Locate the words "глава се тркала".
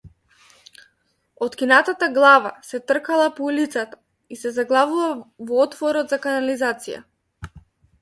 2.09-3.35